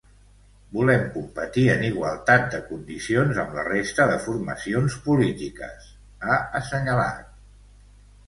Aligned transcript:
Volem 0.75 1.01
competir 1.17 1.65
en 1.73 1.83
igualtat 1.89 2.47
de 2.53 2.61
condicions 2.69 3.41
amb 3.43 3.53
la 3.59 3.65
resta 3.69 4.07
de 4.13 4.17
formacions 4.25 4.97
polítiques, 5.09 5.85
ha 6.31 6.39
assenyalat. 6.61 7.29